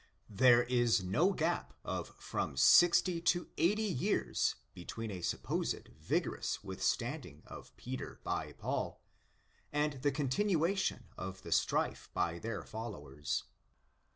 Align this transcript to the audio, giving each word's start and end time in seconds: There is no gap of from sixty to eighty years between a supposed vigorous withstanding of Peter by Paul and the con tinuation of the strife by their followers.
There 0.31 0.63
is 0.63 1.03
no 1.03 1.31
gap 1.31 1.75
of 1.85 2.07
from 2.15 2.57
sixty 2.57 3.21
to 3.21 3.49
eighty 3.59 3.83
years 3.83 4.55
between 4.73 5.11
a 5.11 5.21
supposed 5.21 5.89
vigorous 5.89 6.63
withstanding 6.63 7.43
of 7.45 7.77
Peter 7.77 8.19
by 8.23 8.53
Paul 8.53 8.99
and 9.71 10.01
the 10.01 10.11
con 10.11 10.27
tinuation 10.29 11.03
of 11.19 11.43
the 11.43 11.51
strife 11.51 12.09
by 12.15 12.39
their 12.39 12.63
followers. 12.63 13.43